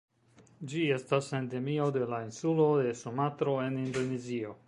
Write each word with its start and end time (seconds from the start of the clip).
Ĝi 0.71 0.79
estas 0.95 1.27
endemio 1.39 1.85
de 1.99 2.07
la 2.13 2.21
insulo 2.29 2.67
de 2.87 2.97
Sumatro 3.05 3.57
en 3.67 3.77
Indonezio. 3.85 4.59